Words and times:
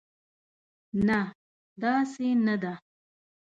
نه، 1.07 1.19
داسې 1.81 2.27
نه 2.45 2.55
ده. 2.61 2.73